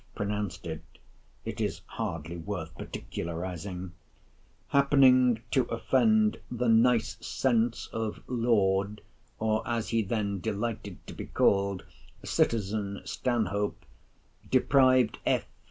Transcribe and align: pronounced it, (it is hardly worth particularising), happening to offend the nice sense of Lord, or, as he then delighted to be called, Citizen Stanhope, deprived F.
pronounced 0.15 0.65
it, 0.65 0.81
(it 1.45 1.61
is 1.61 1.81
hardly 1.85 2.35
worth 2.35 2.73
particularising), 2.75 3.91
happening 4.69 5.43
to 5.51 5.65
offend 5.65 6.37
the 6.49 6.67
nice 6.67 7.17
sense 7.23 7.85
of 7.93 8.19
Lord, 8.25 9.01
or, 9.37 9.61
as 9.63 9.89
he 9.89 10.01
then 10.01 10.39
delighted 10.39 11.05
to 11.05 11.13
be 11.13 11.27
called, 11.27 11.85
Citizen 12.25 13.01
Stanhope, 13.05 13.85
deprived 14.49 15.19
F. 15.23 15.45